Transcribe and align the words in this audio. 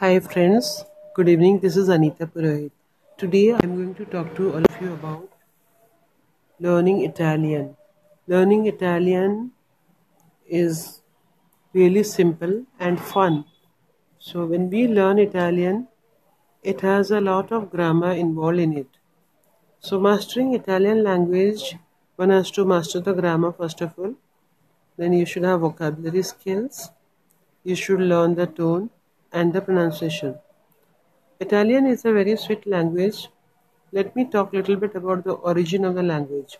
Hi 0.00 0.20
friends, 0.20 0.84
good 1.12 1.28
evening. 1.28 1.58
This 1.58 1.76
is 1.76 1.88
Anita 1.88 2.24
Purohit. 2.24 2.70
Today 3.16 3.54
I 3.54 3.58
am 3.64 3.74
going 3.74 3.94
to 3.96 4.04
talk 4.04 4.32
to 4.36 4.50
all 4.54 4.64
of 4.64 4.80
you 4.80 4.92
about 4.92 5.28
learning 6.60 7.00
Italian. 7.04 7.76
Learning 8.28 8.66
Italian 8.68 9.50
is 10.46 11.00
really 11.72 12.04
simple 12.04 12.62
and 12.78 13.00
fun. 13.00 13.44
So 14.20 14.46
when 14.46 14.70
we 14.70 14.86
learn 14.86 15.18
Italian, 15.18 15.88
it 16.62 16.82
has 16.82 17.10
a 17.10 17.20
lot 17.20 17.50
of 17.50 17.68
grammar 17.68 18.12
involved 18.12 18.60
in 18.60 18.78
it. 18.78 18.98
So 19.80 19.98
mastering 19.98 20.54
Italian 20.54 21.02
language, 21.02 21.74
one 22.14 22.30
has 22.30 22.52
to 22.52 22.64
master 22.64 23.00
the 23.00 23.14
grammar 23.14 23.50
first 23.50 23.80
of 23.80 23.98
all. 23.98 24.14
Then 24.96 25.12
you 25.12 25.26
should 25.26 25.42
have 25.42 25.58
vocabulary 25.62 26.22
skills. 26.22 26.90
You 27.64 27.74
should 27.74 27.98
learn 27.98 28.36
the 28.36 28.46
tone 28.46 28.90
and 29.32 29.52
the 29.52 29.60
pronunciation. 29.60 30.38
Italian 31.40 31.86
is 31.86 32.04
a 32.04 32.12
very 32.12 32.36
sweet 32.36 32.66
language. 32.66 33.28
Let 33.92 34.14
me 34.16 34.24
talk 34.24 34.52
a 34.52 34.56
little 34.56 34.76
bit 34.76 34.94
about 34.94 35.24
the 35.24 35.32
origin 35.32 35.84
of 35.84 35.94
the 35.94 36.02
language. 36.02 36.58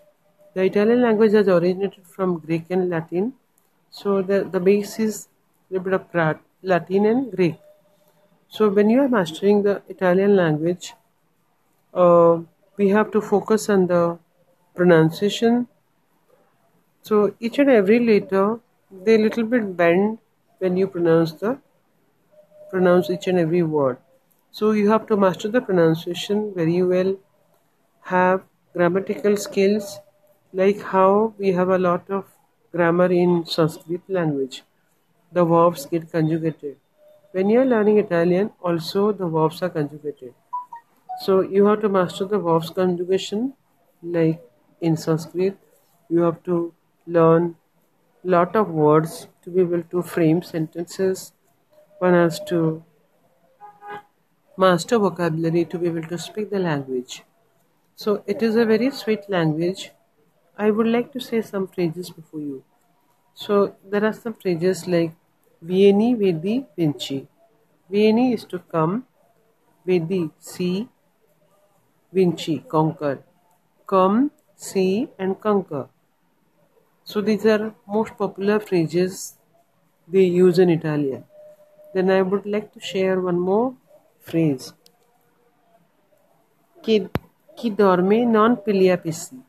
The 0.54 0.62
Italian 0.62 1.02
language 1.02 1.32
has 1.32 1.48
originated 1.48 2.06
from 2.06 2.38
Greek 2.38 2.66
and 2.70 2.88
Latin. 2.88 3.34
So 3.90 4.23
the, 4.23 4.45
the 4.45 4.60
base 4.60 4.98
is 4.98 5.28
a 5.70 5.74
little 5.74 5.84
bit 5.84 5.95
of 5.95 6.38
Latin 6.62 7.06
and 7.06 7.30
Greek. 7.30 7.59
So 8.48 8.68
when 8.68 8.88
you 8.88 9.02
are 9.02 9.09
mastering 9.09 9.62
the 9.62 9.82
Italian 9.88 10.37
language, 10.37 10.95
uh, 11.92 12.38
we 12.76 12.88
have 12.88 13.10
to 13.12 13.20
focus 13.20 13.68
on 13.68 13.87
the 13.87 14.18
pronunciation. 14.74 15.66
So 17.02 17.34
each 17.40 17.59
and 17.59 17.70
every 17.70 17.98
letter, 18.00 18.60
they 18.90 19.18
little 19.18 19.45
bit 19.45 19.76
bend 19.76 20.18
when 20.59 20.76
you 20.76 20.87
pronounce 20.87 21.32
the 21.32 21.59
pronounce 22.70 23.10
each 23.10 23.27
and 23.27 23.38
every 23.38 23.62
word. 23.62 23.98
So 24.50 24.70
you 24.72 24.90
have 24.90 25.06
to 25.09 25.16
master 25.16 25.48
the 25.48 25.60
pronunciation 25.60 26.52
very 26.54 26.82
well, 26.82 27.16
have 28.02 28.43
grammatical 28.73 29.37
skills 29.37 30.01
like 30.52 30.80
how 30.80 31.34
we 31.38 31.52
have 31.52 31.68
a 31.68 31.78
lot 31.78 32.10
of 32.10 32.24
grammar 32.73 33.12
in 33.12 33.45
Sanskrit 33.46 34.01
language. 34.09 34.62
The 35.32 35.45
verbs 35.45 35.87
get 35.87 36.10
conjugated. 36.10 36.76
When 37.32 37.51
you 37.51 37.60
are 37.60 37.66
learning 37.66 37.98
Italian, 37.98 38.51
also 38.60 39.12
the 39.12 39.26
verbs 39.26 39.62
are 39.62 39.68
conjugated. 39.68 40.34
So 41.21 41.40
you 41.40 41.66
have 41.66 41.80
to 41.82 41.88
master 41.88 42.24
the 42.24 42.38
verbs 42.38 42.71
conjugation 42.71 43.54
like 44.02 44.40
in 44.80 44.96
Sanskrit. 44.96 45.59
You 46.09 46.21
have 46.23 46.43
to 46.45 46.73
learn 47.06 47.56
lot 48.24 48.56
of 48.56 48.71
words 48.71 49.26
to 49.43 49.50
be 49.50 49.60
able 49.60 49.82
to 49.82 50.02
frame 50.02 50.43
sentences 50.43 51.32
one 51.99 52.15
has 52.15 52.41
to 52.49 52.82
master 54.57 54.99
vocabulary 54.99 55.65
to 55.65 55.79
be 55.79 55.87
able 55.87 56.02
to 56.02 56.18
speak 56.18 56.51
the 56.51 56.59
language. 56.59 57.23
So 57.96 58.23
it 58.27 58.43
is 58.43 58.57
a 58.57 58.65
very 58.65 58.90
sweet 58.90 59.29
language. 59.29 59.90
I 60.57 60.71
would 60.71 60.87
like 60.87 61.13
to 61.13 61.21
say 61.21 61.43
some 61.43 61.66
phrases 61.68 62.10
before 62.10 62.40
you. 62.40 62.65
So 63.35 63.77
there 63.88 64.05
are 64.05 64.12
some 64.12 64.34
phrases 64.34 64.87
like 64.87 65.12
Vieni, 65.62 66.15
Vedi, 66.15 66.66
Vinci. 66.77 67.27
Vieni 67.91 68.33
is 68.33 68.44
to 68.47 68.59
come, 68.59 69.06
Vedi, 69.87 70.31
see, 70.38 70.88
Vinci, 72.12 72.59
conquer. 72.69 73.22
Come, 73.87 74.31
see, 74.56 75.09
and 75.19 75.41
conquer. 75.41 75.88
So 77.05 77.21
these 77.21 77.47
are 77.47 77.75
most 77.87 78.16
popular 78.19 78.60
phrases 78.60 79.37
they 80.06 80.25
use 80.25 80.59
in 80.59 80.71
Italian. 80.71 81.25
Then 81.94 82.10
I 82.10 82.22
would 82.22 82.47
like 82.47 82.72
to 82.75 82.81
share 82.81 83.20
one 83.20 83.38
more 83.38 83.75
phrase. 84.20 84.72
Chi, 86.84 87.08
chi 87.56 87.70
dorme 87.70 88.26
non 88.26 88.56
piglia 88.56 88.97
pesci. 88.97 89.43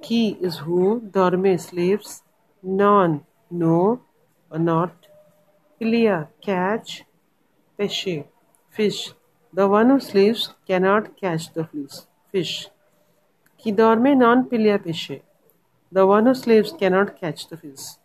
Chi 0.00 0.36
is 0.40 0.58
who, 0.58 1.00
dorme 1.00 1.58
sleeps, 1.58 2.22
non, 2.62 3.24
no, 3.50 4.00
or 4.50 4.58
not, 4.58 5.06
piglia, 5.78 6.28
catch, 6.40 7.04
pesce, 7.76 8.24
fish. 8.70 9.12
The 9.52 9.66
one 9.66 9.90
who 9.90 10.00
sleeps 10.00 10.54
cannot 10.66 11.16
catch 11.16 11.52
the 11.52 11.64
fish. 11.64 12.06
Fish. 12.30 12.68
Chi 13.62 13.70
dorme 13.72 14.16
non 14.16 14.48
piglia 14.48 14.78
pesce. 14.78 15.22
The 15.90 16.06
one 16.06 16.26
who 16.26 16.34
sleeps 16.34 16.72
cannot 16.72 17.20
catch 17.20 17.48
the 17.48 17.56
fish. 17.56 17.96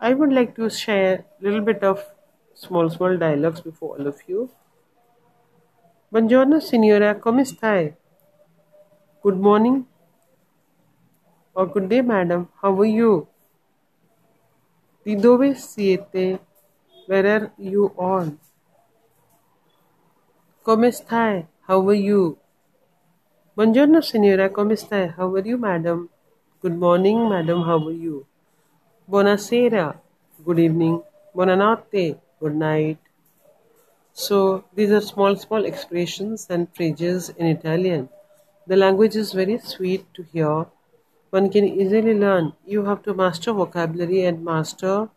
I 0.00 0.14
would 0.14 0.32
like 0.32 0.54
to 0.56 0.70
share 0.70 1.24
a 1.40 1.44
little 1.44 1.60
bit 1.60 1.82
of 1.82 2.13
small 2.54 2.88
small 2.90 3.18
dialogues 3.18 3.60
before 3.60 3.98
all 3.98 4.06
of 4.06 4.18
you. 4.26 4.48
Buongiorno 6.10 6.60
signora, 6.60 7.18
come 7.18 7.44
stai? 7.44 7.92
Good 9.22 9.38
morning 9.38 9.84
or 11.54 11.66
good 11.66 11.88
day 11.88 12.02
madam, 12.02 12.48
how 12.62 12.78
are 12.78 12.86
you? 12.86 13.26
Di 15.04 15.16
dove 15.16 15.54
siete? 15.54 16.38
Where 17.06 17.26
are 17.26 17.52
you 17.58 17.92
all? 17.98 18.32
Come 20.62 20.90
stai? 20.92 21.46
How 21.66 21.82
are 21.88 21.98
you? 21.98 22.38
Buongiorno 23.56 24.00
signora, 24.00 24.48
come 24.50 24.76
stai? 24.76 25.12
How 25.16 25.34
are 25.34 25.46
you 25.46 25.58
madam? 25.58 26.08
Good 26.60 26.78
morning 26.78 27.28
madam, 27.28 27.62
how 27.62 27.76
are 27.86 27.92
you? 27.92 28.26
Buonasera, 29.10 30.00
good 30.44 30.58
evening. 30.58 31.02
Buonanotte, 31.34 32.23
good 32.44 32.56
night. 32.56 32.98
So 34.12 34.64
these 34.74 34.90
are 34.90 35.00
small, 35.00 35.34
small 35.36 35.64
expressions 35.64 36.46
and 36.50 36.68
phrases 36.76 37.30
in 37.30 37.46
Italian. 37.46 38.08
The 38.66 38.76
language 38.76 39.16
is 39.16 39.32
very 39.32 39.58
sweet 39.58 40.04
to 40.14 40.22
hear. 40.32 40.66
One 41.30 41.50
can 41.50 41.64
easily 41.64 42.14
learn. 42.14 42.52
You 42.66 42.84
have 42.84 43.02
to 43.04 43.14
master 43.14 43.52
vocabulary 43.52 44.24
and 44.24 44.44
master 44.44 45.08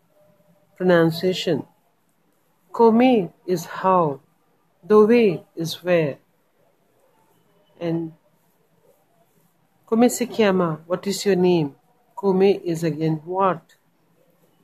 pronunciation. 0.77 1.65
Come 2.73 3.29
is 3.45 3.65
how. 3.65 4.21
Dove 4.85 5.43
is 5.55 5.83
where. 5.83 6.17
And 7.79 8.13
come 9.89 10.09
si 10.09 10.25
chiama? 10.27 10.79
What 10.87 11.05
is 11.07 11.25
your 11.25 11.35
name? 11.35 11.75
Come 12.19 12.41
is 12.73 12.83
again 12.83 13.21
what. 13.25 13.75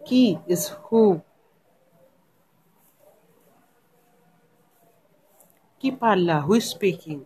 Chi 0.08 0.40
is 0.48 0.70
who. 0.86 1.22
Chi 5.84 5.92
parla? 5.92 6.40
Who 6.40 6.54
is 6.54 6.70
speaking? 6.70 7.26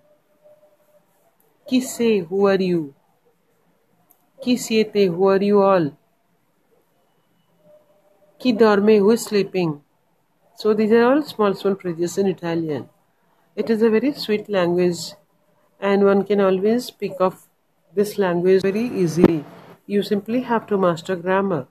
Chi 1.69 1.79
say? 1.79 2.21
Who 2.21 2.47
are 2.47 2.55
you? 2.55 2.95
Chi 4.43 4.55
siete? 4.55 5.05
Who 5.05 5.27
are 5.27 5.43
you 5.43 5.61
all? 5.61 5.91
Chi 8.41 8.53
dorme? 8.63 8.97
Who 8.97 9.11
is 9.11 9.25
sleeping? 9.25 9.83
So 10.55 10.73
these 10.73 10.91
are 10.91 11.03
all 11.03 11.21
small, 11.21 11.53
small 11.53 11.75
phrases 11.75 12.17
in 12.17 12.25
Italian. 12.25 12.89
It 13.55 13.69
is 13.69 13.83
a 13.83 13.91
very 13.91 14.13
sweet 14.13 14.49
language 14.49 15.13
and 15.79 16.03
one 16.03 16.23
can 16.23 16.41
always 16.41 16.85
speak 16.85 17.13
of 17.19 17.47
this 17.93 18.17
language 18.17 18.63
very 18.63 18.87
easily. 18.87 19.45
You 19.85 20.01
simply 20.01 20.41
have 20.41 20.65
to 20.67 20.79
master 20.79 21.15
grammar. 21.15 21.67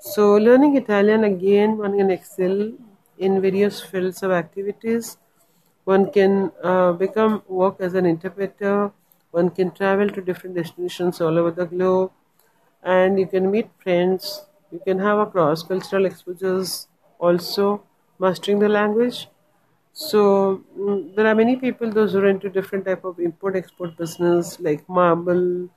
So 0.00 0.34
learning 0.34 0.76
Italian 0.76 1.24
again 1.24 1.78
one 1.78 1.96
can 1.96 2.10
excel 2.10 2.72
in 3.16 3.40
various 3.40 3.80
fields 3.80 4.22
of 4.22 4.30
activities 4.30 5.16
one 5.86 6.12
can 6.12 6.52
uh, 6.64 6.92
become 6.92 7.42
work 7.48 7.78
as 7.80 7.94
an 7.94 8.06
interpreter. 8.06 8.92
One 9.32 9.50
can 9.50 9.72
travel 9.72 10.10
to 10.10 10.22
different 10.22 10.56
destinations 10.56 11.20
all 11.22 11.38
over 11.38 11.52
the 11.52 11.66
globe. 11.66 12.12
And 12.82 13.18
you 13.18 13.26
can 13.26 13.50
meet 13.50 13.68
friends. 13.82 14.46
You 14.70 14.80
can 14.80 14.98
have 15.00 15.18
a 15.18 15.26
cross 15.26 15.62
cultural 15.62 16.06
exposures 16.06 16.88
also 17.18 17.82
mastering 18.18 18.58
the 18.60 18.68
language. 18.68 19.28
So 19.92 20.62
mm, 20.78 21.14
there 21.16 21.26
are 21.26 21.34
many 21.34 21.56
people 21.56 21.90
those 21.90 22.12
who 22.12 22.20
are 22.20 22.28
into 22.28 22.50
different 22.50 22.84
type 22.86 23.04
of 23.04 23.18
import 23.20 23.56
export 23.56 23.96
business 23.96 24.60
like 24.60 24.88
marble 24.88 25.68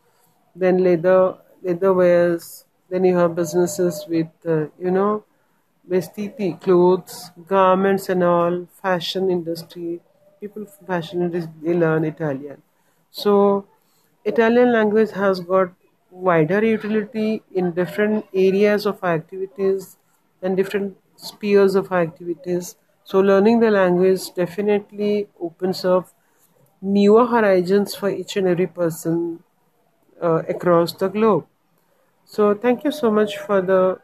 then 0.55 0.83
leather 0.83 1.37
leather 1.63 1.93
wares 1.93 2.65
then 2.89 3.03
you 3.05 3.15
have 3.17 3.35
businesses 3.35 4.05
with 4.09 4.27
uh, 4.45 4.65
you 4.79 4.91
know 4.91 5.23
vestiti, 5.89 6.59
clothes, 6.61 7.31
garments 7.47 8.09
and 8.09 8.23
all, 8.23 8.65
fashion 8.81 9.29
industry, 9.29 10.01
people 10.39 10.65
fashion 10.87 11.21
industry, 11.21 11.53
they 11.63 11.73
learn 11.73 12.05
Italian. 12.05 12.61
So 13.11 13.65
Italian 14.25 14.71
language 14.71 15.11
has 15.11 15.39
got 15.39 15.71
wider 16.11 16.63
utility 16.63 17.41
in 17.53 17.71
different 17.71 18.25
areas 18.33 18.85
of 18.85 19.03
activities 19.03 19.97
and 20.41 20.55
different 20.55 20.97
spheres 21.15 21.75
of 21.75 21.91
activities. 21.91 22.75
So 23.03 23.19
learning 23.19 23.59
the 23.59 23.71
language 23.71 24.33
definitely 24.35 25.27
opens 25.41 25.83
up 25.85 26.09
newer 26.81 27.25
horizons 27.25 27.95
for 27.95 28.09
each 28.09 28.37
and 28.37 28.47
every 28.47 28.67
person 28.67 29.43
uh, 30.21 30.43
across 30.49 30.93
the 30.93 31.07
globe. 31.09 31.45
So 32.25 32.53
thank 32.55 32.83
you 32.83 32.91
so 32.91 33.11
much 33.11 33.37
for 33.37 33.61
the 33.61 33.99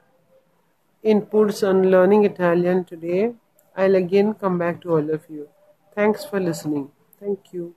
inputs 1.06 1.68
on 1.68 1.90
learning 1.92 2.26
Italian 2.26 2.84
today. 2.84 3.34
I'll 3.78 3.96
again 3.96 4.34
come 4.34 4.58
back 4.58 4.82
to 4.82 4.92
all 4.98 5.10
of 5.10 5.30
you. 5.30 5.48
Thanks 5.94 6.26
for 6.26 6.40
listening. 6.40 6.92
Thank 7.20 7.54
you. 7.54 7.76